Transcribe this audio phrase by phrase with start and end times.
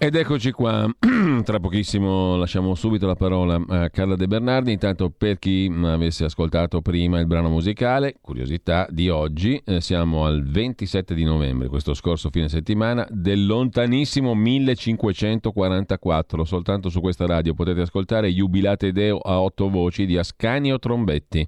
[0.00, 0.88] Ed eccoci qua,
[1.42, 6.80] tra pochissimo lasciamo subito la parola a Carla De Bernardi, intanto per chi avesse ascoltato
[6.80, 12.30] prima il brano musicale, curiosità di oggi, eh, siamo al 27 di novembre, questo scorso
[12.30, 19.68] fine settimana, del lontanissimo 1544, soltanto su questa radio potete ascoltare Jubilate Deo a otto
[19.68, 21.44] voci di Ascanio Trombetti,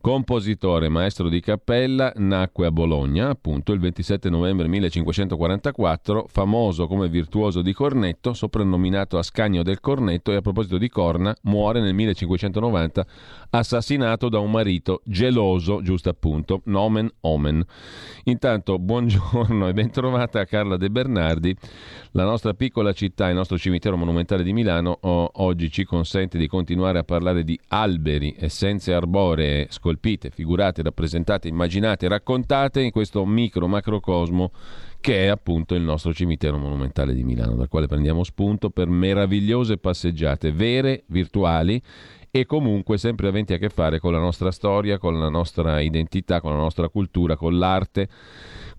[0.00, 7.60] compositore, maestro di cappella, nacque a Bologna appunto il 27 novembre 1544, famoso come virtuoso
[7.60, 13.06] di cornetto, soprannominato Ascanio del Cornetto e a proposito di corna, muore nel 1590
[13.50, 17.64] assassinato da un marito geloso, giusto appunto, nomen omen.
[18.24, 21.54] Intanto, buongiorno e bentrovata a Carla De Bernardi.
[22.12, 26.98] La nostra piccola città, il nostro cimitero monumentale di Milano, oggi ci consente di continuare
[26.98, 34.52] a parlare di alberi, essenze arboree scolpite, figurate, rappresentate, immaginate, raccontate in questo micro-macrocosmo
[35.04, 39.76] che è appunto il nostro cimitero monumentale di Milano, dal quale prendiamo spunto per meravigliose
[39.76, 41.78] passeggiate vere, virtuali
[42.36, 46.40] e comunque sempre aventi a che fare con la nostra storia, con la nostra identità,
[46.40, 48.08] con la nostra cultura, con l'arte,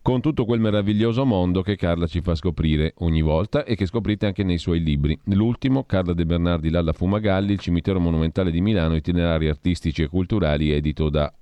[0.02, 4.26] con tutto quel meraviglioso mondo che Carla ci fa scoprire ogni volta e che scoprite
[4.26, 5.18] anche nei suoi libri.
[5.28, 10.72] L'ultimo, Carla De Bernardi Lalla Fumagalli, il cimitero monumentale di Milano, itinerari artistici e culturali,
[10.72, 11.34] edito da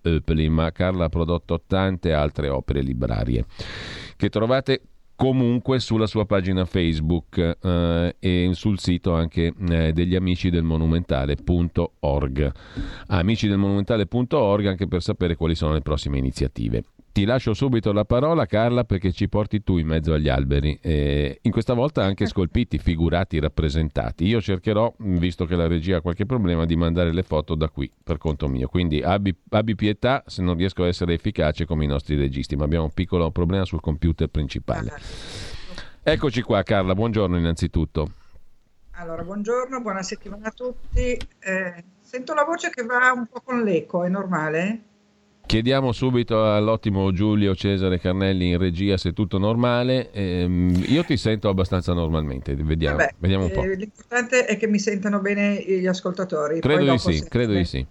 [0.49, 3.43] ma Carla ha prodotto tante altre opere librarie
[4.15, 4.81] che trovate
[5.23, 12.51] comunque sulla sua pagina Facebook eh, e sul sito anche eh, degli amici del monumentale.org.
[13.07, 16.83] Amici del monumentale.org anche per sapere quali sono le prossime iniziative.
[17.13, 20.79] Ti lascio subito la parola, Carla, perché ci porti tu in mezzo agli alberi.
[20.81, 24.25] Eh, in questa volta anche scolpiti, figurati, rappresentati.
[24.25, 27.87] Io cercherò, visto che la regia ha qualche problema, di mandare le foto da qui,
[28.03, 28.67] per conto mio.
[28.67, 32.63] Quindi abbi, abbi pietà se non riesco a essere efficace come i nostri registi, ma
[32.63, 34.99] abbiamo un piccolo problema sul computer principale.
[36.01, 38.09] Eccoci qua, Carla, buongiorno innanzitutto.
[38.93, 41.15] Allora, buongiorno, buona settimana a tutti.
[41.39, 44.85] Eh, sento la voce che va un po' con l'eco, è normale?
[45.45, 50.11] Chiediamo subito all'ottimo Giulio Cesare Carnelli in regia se è tutto normale.
[50.11, 53.63] Ehm, io ti sento abbastanza normalmente, vediamo, Vabbè, vediamo un po'.
[53.63, 56.59] Eh, l'importante è che mi sentano bene gli ascoltatori.
[56.59, 57.85] Credo di sì, credo di sì.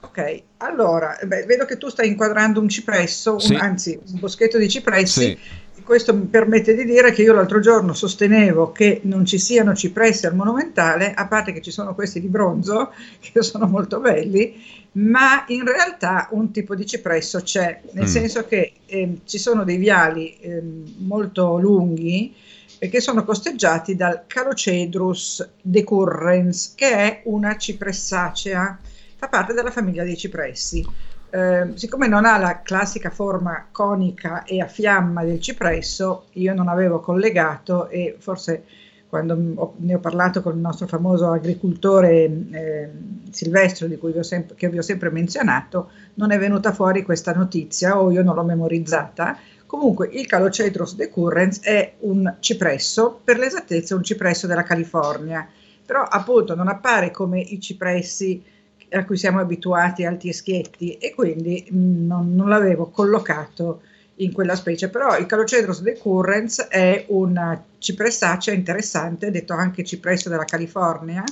[0.00, 3.54] Ok, allora, beh, vedo che tu stai inquadrando un cipresso, sì.
[3.54, 5.20] un, anzi un boschetto di cipressi.
[5.20, 5.38] Sì
[5.84, 10.26] questo mi permette di dire che io l'altro giorno sostenevo che non ci siano cipressi
[10.26, 14.60] al monumentale, a parte che ci sono questi di bronzo, che sono molto belli,
[14.92, 18.08] ma in realtà un tipo di cipresso c'è, nel mm.
[18.08, 20.62] senso che eh, ci sono dei viali eh,
[20.98, 22.34] molto lunghi
[22.78, 28.78] eh, che sono costeggiati dal Calocedrus decurrens, che è una cipressacea,
[29.16, 31.12] fa parte della famiglia dei cipressi.
[31.34, 36.68] Ehm, siccome non ha la classica forma conica e a fiamma del cipresso, io non
[36.68, 38.62] avevo collegato e forse
[39.08, 42.90] quando ne ho parlato con il nostro famoso agricoltore eh,
[43.30, 47.32] Silvestro, di cui vi sempre, che vi ho sempre menzionato, non è venuta fuori questa
[47.32, 49.36] notizia o io non l'ho memorizzata.
[49.66, 55.48] Comunque il Calocedrus decurrens è un cipresso, per l'esattezza un cipresso della California,
[55.84, 58.52] però appunto non appare come i cipressi
[58.90, 63.80] a cui siamo abituati alti e schietti e quindi mm, non, non l'avevo collocato
[64.16, 70.44] in quella specie, però il Calocedrus decurrens è una cipressacea interessante, detto anche cipresso della
[70.44, 71.24] California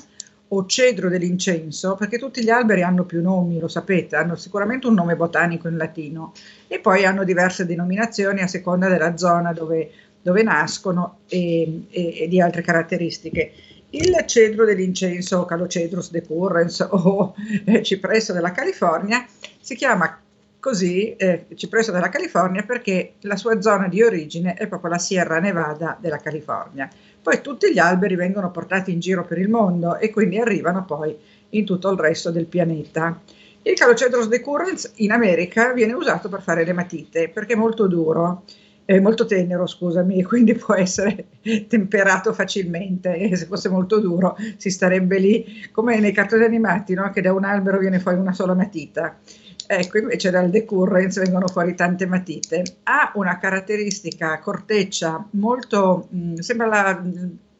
[0.54, 4.94] o cedro dell'incenso, perché tutti gli alberi hanno più nomi, lo sapete, hanno sicuramente un
[4.94, 6.32] nome botanico in latino
[6.68, 9.90] e poi hanno diverse denominazioni a seconda della zona dove,
[10.22, 13.52] dove nascono e, e, e di altre caratteristiche.
[13.90, 17.34] Il cedro dell'incenso, Calocedrus decurrens o
[17.66, 19.26] eh, cipresso della California,
[19.60, 20.18] si chiama
[20.58, 25.40] così eh, cipresso della California perché la sua zona di origine è proprio la Sierra
[25.40, 26.88] Nevada della California.
[27.20, 31.16] Poi tutti gli alberi vengono portati in giro per il mondo e quindi arrivano poi
[31.50, 33.20] in tutto il resto del pianeta.
[33.62, 38.44] Il Calocedrus decurrens in America viene usato per fare le matite perché è molto duro
[38.84, 41.26] è molto tenero, scusami, quindi può essere
[41.68, 47.10] temperato facilmente e se fosse molto duro si starebbe lì come nei cartoni animati, no?
[47.10, 49.18] che da un albero viene fuori una sola matita.
[49.64, 52.62] Ecco, invece dal decurrence vengono fuori tante matite.
[52.82, 57.02] Ha una caratteristica corteccia molto, mh, mm, sembra la,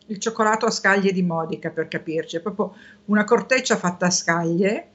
[0.07, 2.75] il cioccolato a scaglie di Modica per capirci, è proprio
[3.07, 4.89] una corteccia fatta a scaglie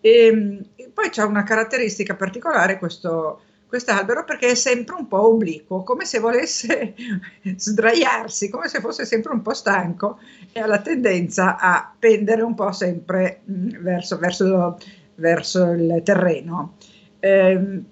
[0.00, 5.82] e, e poi c'è una caratteristica particolare questo quest'albero perché è sempre un po' obliquo,
[5.82, 6.94] come se volesse
[7.54, 10.18] sdraiarsi, come se fosse sempre un po' stanco
[10.50, 14.78] e ha la tendenza a pendere un po' sempre mh, mm, verso, verso,
[15.16, 16.76] verso, il terreno.
[17.20, 17.84] Eh, mh,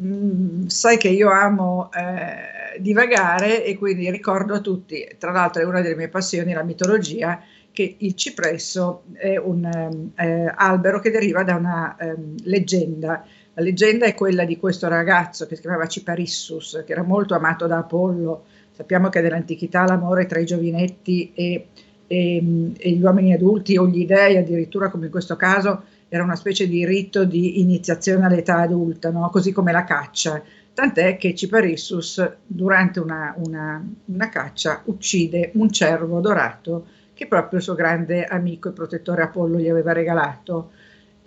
[0.00, 5.64] mm, sai che io amo eh, divagare e quindi ricordo a tutti, tra l'altro è
[5.64, 7.42] una delle mie passioni, la mitologia,
[7.72, 13.22] che il cipresso è un eh, albero che deriva da una ehm, leggenda
[13.58, 17.66] la leggenda è quella di questo ragazzo che si chiamava Ciparissus, che era molto amato
[17.66, 18.44] da Apollo.
[18.72, 21.68] Sappiamo che nell'antichità l'amore tra i giovinetti e,
[22.06, 26.36] e, e gli uomini adulti o gli dei, addirittura come in questo caso, era una
[26.36, 29.30] specie di rito di iniziazione all'età adulta, no?
[29.30, 30.42] così come la caccia.
[30.74, 37.64] Tant'è che Ciparissus, durante una, una, una caccia, uccide un cervo dorato che proprio il
[37.64, 40.72] suo grande amico e protettore Apollo gli aveva regalato.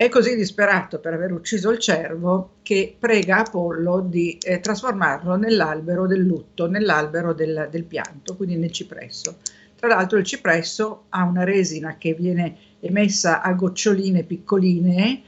[0.00, 6.06] È così disperato per aver ucciso il cervo che prega Apollo di eh, trasformarlo nell'albero
[6.06, 9.36] del lutto, nell'albero del, del, pianto, quindi nel cipresso.
[9.76, 15.20] Tra l'altro il cipresso ha una resina che viene emessa a goccioline piccoline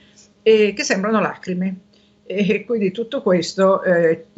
[0.43, 1.81] e che sembrano lacrime.
[2.25, 4.29] E quindi tutto questo eh,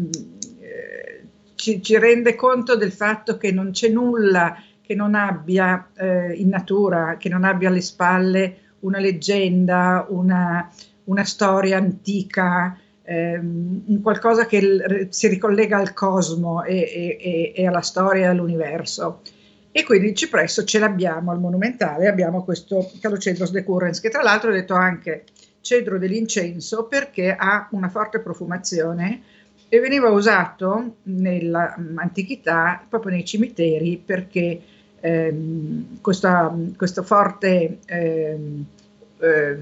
[0.58, 1.22] eh,
[1.54, 6.48] ci, ci, rende conto del fatto che non c'è nulla che non abbia eh, in
[6.48, 10.70] natura, che non abbia alle spalle una leggenda, una,
[11.04, 18.26] una storia antica, ehm, qualcosa che si ricollega al cosmo e, e, e, alla storia
[18.26, 19.20] e all'universo.
[19.72, 24.50] E quindi il cipresso ce l'abbiamo al monumentale, abbiamo questo Calocedros decurrens, che tra l'altro
[24.50, 25.24] è detto anche
[25.60, 29.22] cedro dell'incenso perché ha una forte profumazione
[29.68, 34.62] e veniva usato nell'antichità proprio nei cimiteri perché
[35.04, 38.64] ehm, questa, questo forte ehm,
[39.20, 39.58] eh,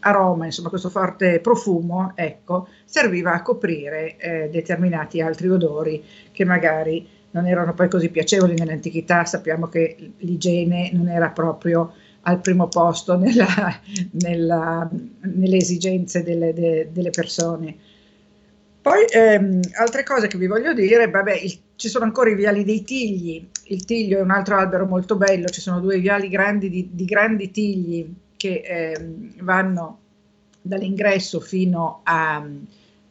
[0.00, 7.06] aroma, insomma questo forte profumo, ecco, serviva a coprire eh, determinati altri odori che magari
[7.32, 11.92] non erano poi così piacevoli nell'antichità, sappiamo che l'igiene non era proprio
[12.22, 13.48] al primo posto nella,
[14.22, 14.88] nella,
[15.22, 17.76] nelle esigenze delle, de, delle persone.
[18.82, 22.64] Poi ehm, altre cose che vi voglio dire, vabbè, il, ci sono ancora i viali
[22.64, 26.70] dei tigli, il tiglio è un altro albero molto bello, ci sono due viali grandi
[26.70, 29.98] di, di grandi tigli che eh, vanno
[30.62, 32.46] dall'ingresso fino a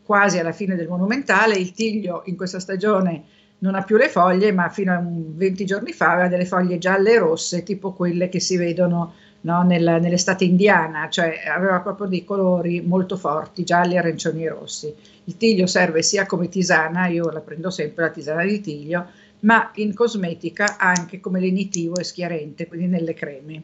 [0.04, 1.56] quasi alla fine del monumentale.
[1.56, 3.24] Il tiglio in questa stagione
[3.60, 7.14] non ha più le foglie, ma fino a 20 giorni fa aveva delle foglie gialle
[7.14, 12.24] e rosse, tipo quelle che si vedono no, nella, nell'estate indiana, cioè aveva proprio dei
[12.24, 14.94] colori molto forti, gialli, arancioni e rossi.
[15.26, 19.08] Il tiglio serve sia come tisana, io la prendo sempre la tisana di tiglio,
[19.42, 23.64] ma in cosmetica anche come lenitivo e schiarente, quindi nelle creme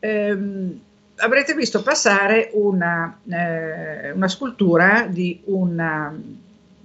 [0.00, 0.80] ehm,
[1.16, 6.18] avrete visto passare una, eh, una, scultura di una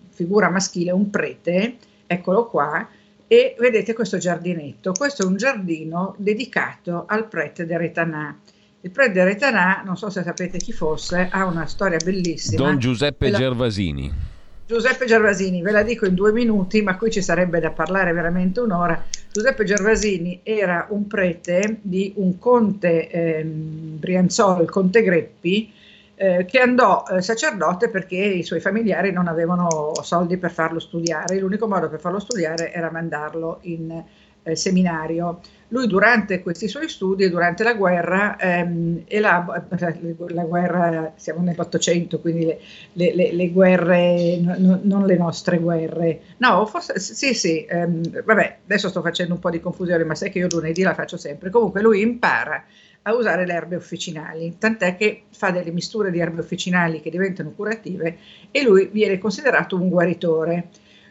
[0.10, 2.88] figura maschile, un prete, eccolo qua,
[3.28, 4.92] e vedete questo giardinetto.
[4.92, 8.40] Questo è un giardino dedicato al prete de Retanà.
[8.82, 12.64] Il prete de Retanà, non so se sapete chi fosse, ha una storia bellissima.
[12.64, 13.38] Don Giuseppe la...
[13.38, 14.34] Gervasini.
[14.68, 18.62] Giuseppe Gervasini, ve la dico in due minuti, ma qui ci sarebbe da parlare veramente
[18.62, 19.04] un'ora.
[19.32, 25.72] Giuseppe Gervasini era un prete di un conte eh, Brianzolo, il conte Greppi,
[26.16, 31.38] eh, che andò eh, sacerdote perché i suoi familiari non avevano soldi per farlo studiare.
[31.40, 34.04] L'unico modo per farlo studiare era mandarlo in
[34.46, 35.42] eh, seminario.
[35.70, 39.66] Lui durante questi suoi studi, durante la guerra, ehm, e la,
[40.28, 42.60] la, guerra, siamo nell'Ottocento, quindi le,
[42.94, 48.58] le, le, le guerre, no, non le nostre guerre, no, forse sì, sì, ehm, vabbè,
[48.66, 51.50] adesso sto facendo un po' di confusione, ma sai che io lunedì la faccio sempre.
[51.50, 52.64] Comunque lui impara
[53.08, 57.52] a usare le erbe officinali, tant'è che fa delle misture di erbe officinali che diventano
[57.52, 58.18] curative
[58.50, 60.70] e lui viene considerato un guaritore.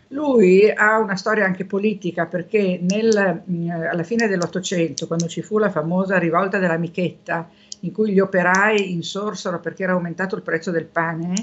[0.09, 5.71] Lui ha una storia anche politica perché nel, alla fine dell'Ottocento, quando ci fu la
[5.71, 7.49] famosa rivolta della Michetta,
[7.81, 11.35] in cui gli operai insorsero perché era aumentato il prezzo del pane,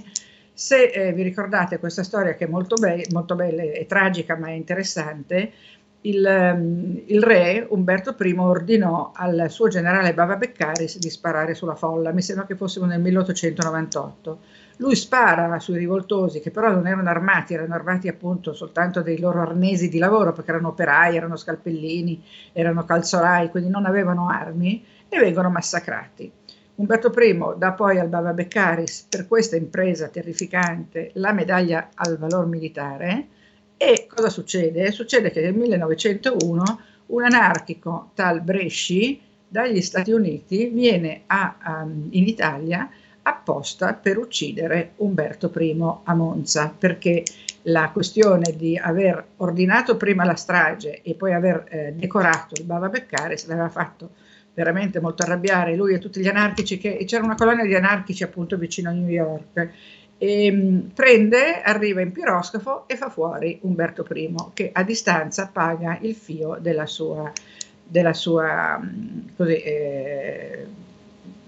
[0.54, 4.48] se eh, vi ricordate questa storia che è molto, be- molto bella e tragica ma
[4.48, 5.52] è interessante,
[6.02, 11.76] il, um, il, re Umberto I ordinò al suo generale Bava Beccaris di sparare sulla
[11.76, 14.40] folla, mi sembra che fossimo nel 1898
[14.82, 19.42] lui spara sui rivoltosi che però non erano armati, erano armati appunto soltanto dei loro
[19.42, 25.20] arnesi di lavoro perché erano operai, erano scalpellini, erano calzolai, quindi non avevano armi e
[25.20, 26.32] vengono massacrati.
[26.76, 32.48] Umberto I dà poi al Bava Beccaris per questa impresa terrificante la medaglia al valor
[32.48, 33.28] militare
[33.84, 34.92] e cosa succede?
[34.92, 42.28] Succede che nel 1901 un anarchico tal Bresci dagli Stati Uniti viene a, um, in
[42.28, 42.88] Italia
[43.24, 47.24] apposta per uccidere Umberto I a Monza, perché
[47.64, 52.88] la questione di aver ordinato prima la strage e poi aver eh, decorato il Bava
[52.88, 54.12] Beccare se l'aveva fatto
[54.54, 58.58] veramente molto arrabbiare lui e tutti gli anarchici, che c'era una colonia di anarchici appunto
[58.58, 59.72] vicino a New York.
[60.24, 65.98] E, mh, prende, arriva in piroscafo e fa fuori Umberto I, che a distanza paga
[66.02, 67.32] il fio della sua,
[67.84, 70.66] della sua mh, così, eh,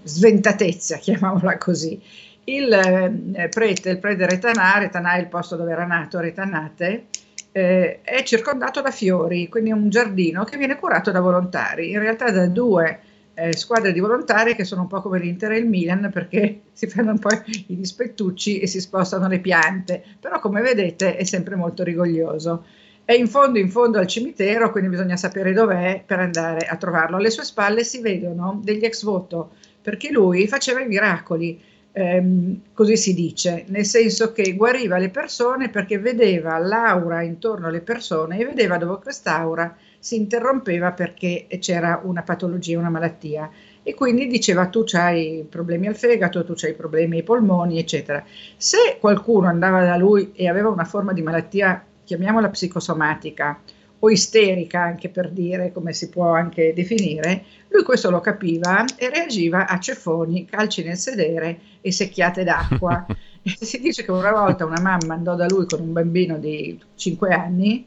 [0.02, 2.00] sventatezza, chiamiamola così.
[2.46, 7.06] Il eh, prete, il prete Retanà, Retanà è il posto dove era nato Retanate,
[7.52, 12.00] eh, è circondato da fiori, quindi è un giardino che viene curato da volontari, in
[12.00, 12.98] realtà da due
[13.34, 16.86] eh, squadre di volontari che sono un po' come l'Inter e il Milan perché si
[16.86, 21.56] fanno un po' i dispettucci e si spostano le piante, però come vedete è sempre
[21.56, 22.64] molto rigoglioso.
[23.04, 27.16] È in fondo, in fondo al cimitero, quindi bisogna sapere dov'è per andare a trovarlo.
[27.16, 29.50] Alle sue spalle si vedono degli ex voto,
[29.82, 31.60] perché lui faceva i miracoli
[31.94, 37.80] ehm, così si dice, nel senso che guariva le persone perché vedeva l'aura intorno alle
[37.80, 43.50] persone e vedeva dove quest'aura si interrompeva perché c'era una patologia, una malattia
[43.82, 48.22] e quindi diceva tu hai problemi al fegato, tu hai problemi ai polmoni, eccetera.
[48.54, 53.58] Se qualcuno andava da lui e aveva una forma di malattia, chiamiamola psicosomatica,
[54.00, 59.08] o isterica anche per dire come si può anche definire, lui questo lo capiva e
[59.08, 63.06] reagiva a ceffoni, calci nel sedere e secchiate d'acqua.
[63.42, 67.32] si dice che una volta una mamma andò da lui con un bambino di 5
[67.32, 67.86] anni,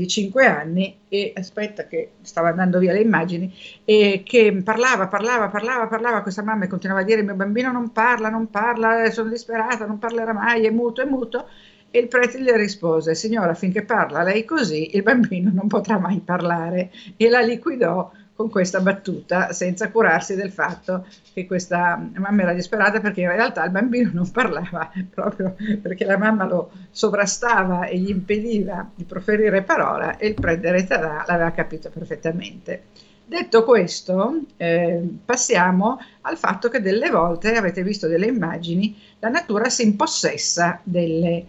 [0.00, 3.52] di 5 anni e aspetta che stava andando via le immagini
[3.84, 7.92] e che parlava, parlava, parlava, parlava questa mamma e continuava a dire mio bambino non
[7.92, 11.46] parla, non parla, sono disperata, non parlerà mai, è muto, è muto
[11.90, 16.20] e il prete le rispose, signora, finché parla lei così, il bambino non potrà mai
[16.20, 16.90] parlare.
[17.16, 21.04] E la liquidò con questa battuta, senza curarsi del fatto
[21.34, 26.16] che questa mamma era disperata perché in realtà il bambino non parlava proprio perché la
[26.16, 31.90] mamma lo sovrastava e gli impediva di proferire parola e il prete Retarà l'aveva capito
[31.90, 32.84] perfettamente.
[33.26, 39.68] Detto questo, eh, passiamo al fatto che delle volte, avete visto delle immagini, la natura
[39.68, 41.44] si impossessa delle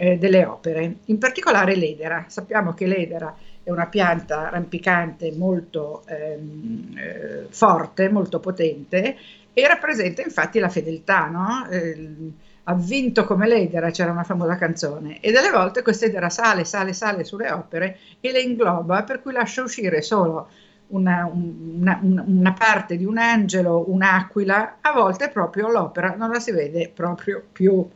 [0.00, 2.24] eh, delle opere, in particolare l'edera.
[2.26, 9.18] Sappiamo che l'edera è una pianta rampicante molto ehm, eh, forte, molto potente
[9.52, 11.68] e rappresenta infatti la fedeltà, no?
[11.68, 12.32] eh,
[12.64, 16.94] ha vinto come l'edera, c'era una famosa canzone, e delle volte questa edera sale, sale,
[16.94, 20.48] sale sulle opere e le ingloba, per cui lascia uscire solo
[20.88, 26.52] una, una, una, parte di un angelo, un'aquila, a volte proprio l'opera non la si
[26.52, 27.86] vede proprio più.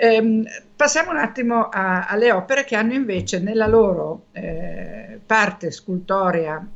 [0.00, 0.44] Ehm,
[0.74, 6.66] passiamo un attimo a, alle opere che hanno invece nella loro eh, parte scultorea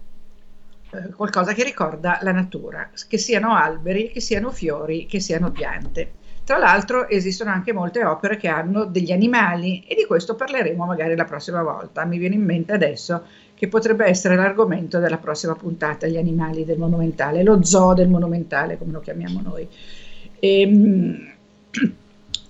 [0.91, 6.13] eh, qualcosa che ricorda la natura, che siano alberi, che siano fiori, che siano piante.
[6.45, 11.17] Tra l'altro esistono anche molte opere che hanno degli animali e di questo parleremo magari
[11.17, 12.05] la prossima volta.
[12.05, 16.79] Mi viene in mente adesso che potrebbe essere l'argomento della prossima puntata, gli animali del
[16.79, 19.69] monumentale, lo zoo del monumentale come lo chiamiamo noi.
[20.39, 21.33] E, ehm,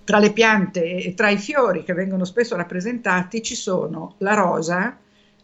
[0.06, 4.96] tra le piante e tra i fiori che vengono spesso rappresentati ci sono la rosa,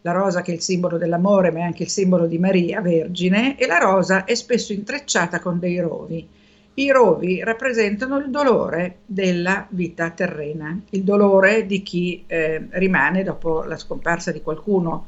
[0.02, 3.59] la rosa che è il simbolo dell'amore ma è anche il simbolo di Maria Vergine
[3.59, 6.28] e la rosa è spesso intrecciata con dei rovi.
[6.75, 13.64] I rovi rappresentano il dolore della vita terrena, il dolore di chi eh, rimane dopo
[13.64, 15.07] la scomparsa di qualcuno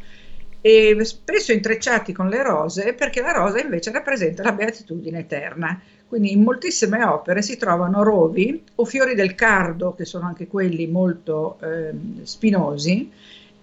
[0.61, 5.81] e spesso intrecciati con le rose perché la rosa invece rappresenta la beatitudine eterna.
[6.15, 10.87] Quindi in moltissime opere si trovano rovi o fiori del cardo, che sono anche quelli
[10.87, 11.91] molto eh,
[12.23, 13.11] spinosi,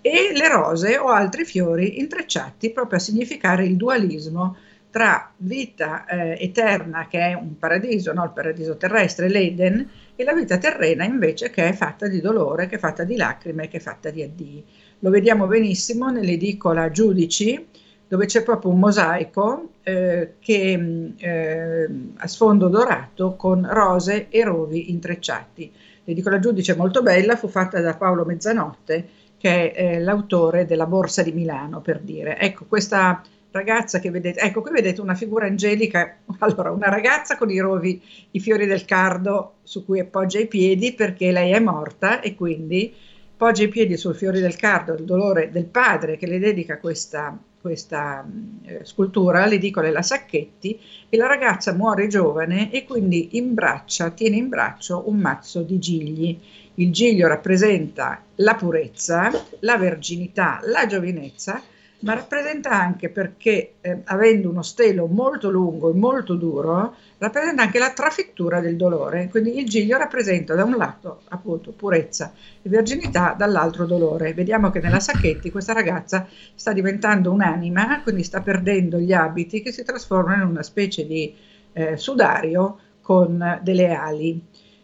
[0.01, 4.58] e le rose o altri fiori intrecciati proprio a significare il dualismo
[4.89, 8.25] tra vita eh, eterna, che è un paradiso, no?
[8.25, 12.75] il paradiso terrestre, l'Eden, e la vita terrena invece che è fatta di dolore, che
[12.75, 14.65] è fatta di lacrime, che è fatta di addii.
[15.00, 17.67] Lo vediamo benissimo nell'edicola Giudici,
[18.12, 24.44] dove c'è proprio un mosaico eh, che mm, eh, a sfondo dorato con rose e
[24.44, 25.72] rovi intrecciati.
[26.03, 31.24] L'edicola giudice molto bella, fu fatta da Paolo Mezzanotte, che è eh, l'autore della Borsa
[31.24, 32.38] di Milano, per dire.
[32.38, 37.50] Ecco, questa ragazza che vedete, ecco qui vedete una figura angelica, allora una ragazza con
[37.50, 38.01] i rovi,
[38.32, 42.94] i fiori del cardo su cui appoggia i piedi perché lei è morta e quindi
[43.38, 47.39] poggia i piedi sul fiori del cardo, il dolore del padre che le dedica questa
[47.62, 48.27] questa
[48.63, 54.50] eh, scultura, l'edicola la Sacchetti, e la ragazza muore giovane e quindi imbraccia, tiene in
[54.50, 56.39] braccio un mazzo di gigli.
[56.75, 61.62] Il giglio rappresenta la purezza, la verginità, la giovinezza,
[62.01, 67.79] ma rappresenta anche perché, eh, avendo uno stelo molto lungo e molto duro, rappresenta anche
[67.79, 69.27] la trafittura del dolore.
[69.29, 74.34] Quindi il giglio rappresenta da un lato appunto purezza e verginità, dall'altro dolore.
[74.34, 79.72] Vediamo che nella Sacchetti questa ragazza sta diventando un'anima, quindi sta perdendo gli abiti che
[79.72, 81.34] si trasformano in una specie di
[81.74, 84.41] eh, sudario con delle ali.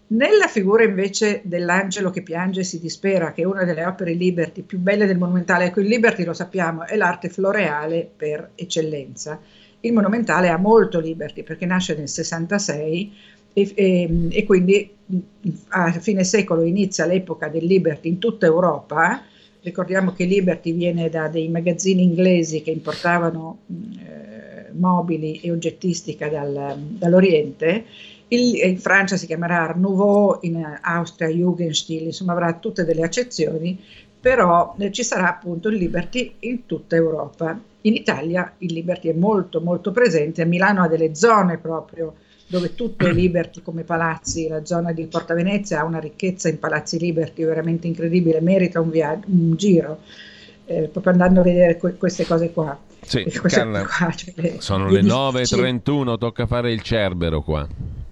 [0.10, 4.62] Nella figura invece dell'angelo che piange e si dispera, che è una delle opere Liberty
[4.62, 9.38] più belle del monumentale, ecco il Liberty lo sappiamo è l'arte floreale per eccellenza.
[9.82, 13.14] Il monumentale ha molto Liberty perché nasce nel 66
[13.52, 14.96] e, e, e quindi
[15.70, 19.24] a fine secolo inizia l'epoca del Liberty in tutta Europa.
[19.62, 26.78] Ricordiamo che Liberty viene da dei magazzini inglesi che importavano eh, mobili e oggettistica dal,
[26.78, 27.84] dall'Oriente
[28.30, 33.80] il, in Francia si chiamerà Art Nouveau, in Austria Jugendstil, insomma avrà tutte delle accezioni,
[34.20, 37.60] però eh, ci sarà appunto il Liberty in tutta Europa.
[37.82, 42.16] In Italia il Liberty è molto molto presente, a Milano ha delle zone proprio
[42.48, 46.60] dove tutto è Liberty come palazzi, la zona di Porta Venezia ha una ricchezza in
[46.60, 50.00] palazzi Liberty veramente incredibile, merita un, via- un giro,
[50.66, 52.78] eh, proprio andando a vedere que- queste cose qua.
[53.02, 57.68] Sì, Carla, qua cioè le, sono le 9.31, tocca fare il cerbero qua.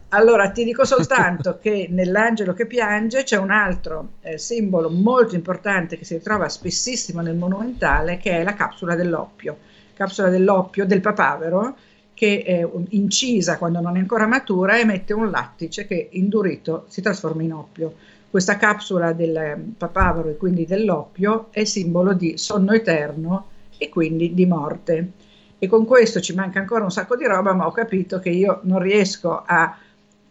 [0.09, 5.97] Allora ti dico soltanto che nell'angelo che piange c'è un altro eh, simbolo molto importante
[5.97, 9.57] che si ritrova spessissimo nel monumentale che è la capsula dell'oppio,
[9.93, 11.75] capsula dell'oppio del papavero
[12.13, 17.43] che è incisa quando non è ancora matura emette un lattice che indurito si trasforma
[17.43, 17.93] in oppio.
[18.29, 23.47] Questa capsula del papavero e quindi dell'oppio è simbolo di sonno eterno
[23.77, 25.11] e quindi di morte.
[25.59, 28.59] E con questo ci manca ancora un sacco di roba, ma ho capito che io
[28.63, 29.77] non riesco a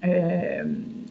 [0.05, 0.63] eh,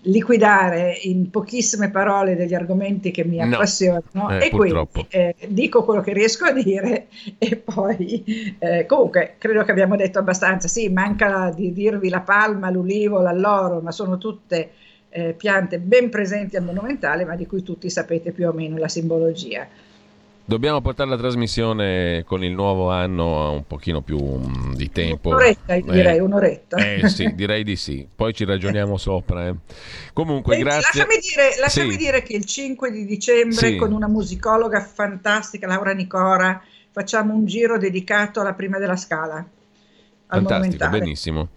[0.04, 5.08] liquidare in pochissime parole degli argomenti che mi appassionano no, eh, e purtroppo.
[5.10, 7.08] quindi eh, dico quello che riesco a dire
[7.40, 10.68] e poi eh, comunque credo che abbiamo detto abbastanza.
[10.68, 14.72] Sì manca di dirvi la palma l'ulivo l'alloro ma sono tutte
[15.10, 18.88] eh, piante ben presenti al monumentale ma di cui tutti sapete più o meno la
[18.88, 19.68] simbologia
[20.46, 25.30] Dobbiamo portare la trasmissione con il nuovo anno a un pochino più um, di tempo.
[25.30, 26.78] Un'oretta, direi, eh, un'oretta.
[26.78, 28.06] Eh sì, direi di sì.
[28.14, 29.48] Poi ci ragioniamo sopra.
[29.48, 29.56] Eh.
[30.12, 31.00] Comunque, Senti, grazie.
[31.00, 31.98] Lasciami, dire, lasciami sì.
[31.98, 33.76] dire, che il 5 di dicembre sì.
[33.78, 39.48] con una musicologa fantastica, Laura Nicora, facciamo un giro dedicato alla prima della scala.
[40.28, 41.50] Fantastico, benissimo.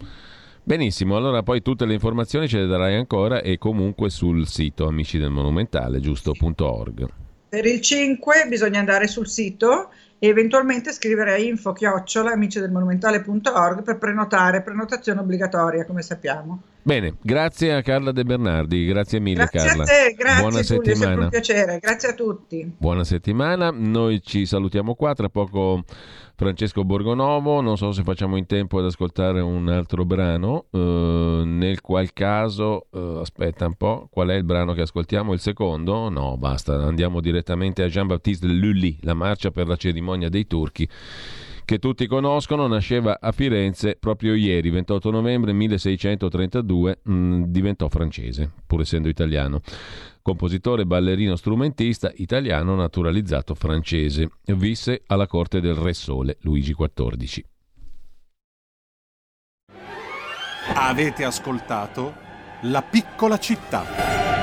[0.62, 5.18] Benissimo, allora poi tutte le informazioni ce le darai ancora e comunque sul sito amici
[5.18, 7.25] del monumentale, giusto.org.
[7.56, 12.70] Per il 5 bisogna andare sul sito e eventualmente scrivere a info chiocciola amici del
[12.70, 16.60] monumentale.org per prenotare, prenotazione obbligatoria come sappiamo.
[16.86, 19.82] Bene, grazie a Carla De Bernardi, grazie mille grazie Carla.
[19.82, 21.22] Grazie a te, grazie Buona Giulio, settimana.
[21.24, 22.74] un piacere, grazie a tutti.
[22.78, 25.82] Buona settimana, noi ci salutiamo qua, tra poco
[26.36, 31.80] Francesco Borgonovo, non so se facciamo in tempo ad ascoltare un altro brano, eh, nel
[31.80, 35.32] qual caso, eh, aspetta un po', qual è il brano che ascoltiamo?
[35.32, 36.08] Il secondo?
[36.08, 40.88] No, basta, andiamo direttamente a Jean-Baptiste Lully, la marcia per la cerimonia dei turchi
[41.66, 48.50] che tutti conoscono, nasceva a Firenze proprio ieri, 28 novembre 1632, mh, mm, diventò francese,
[48.66, 49.60] pur essendo italiano
[50.26, 54.30] compositore, ballerino, strumentista italiano naturalizzato francese.
[54.46, 57.44] Visse alla corte del Re Sole Luigi XIV.
[60.74, 62.12] Avete ascoltato
[62.62, 64.35] La piccola città.